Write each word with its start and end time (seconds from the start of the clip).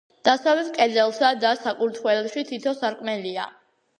დასავლეთ 0.27 0.71
კედელსა 0.77 1.29
და 1.43 1.51
საკურთხეველში 1.65 2.45
თითო 2.53 2.75
სარკმელია. 2.79 3.47